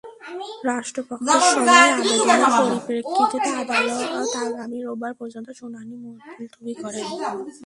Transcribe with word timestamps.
রাষ্ট্রপক্ষের 0.69 1.41
সময় 1.47 1.89
আবেদনের 1.91 2.51
পরিপ্রেক্ষিতে 2.59 3.49
আদালত 3.61 4.01
আগামী 4.45 4.77
রোববার 4.85 5.13
পর্যন্ত 5.19 5.47
শুনানি 5.59 5.95
মুলতবি 6.03 6.73
করেন। 6.83 7.07